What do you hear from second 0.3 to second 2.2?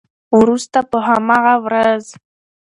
وروسته په همغه ورځ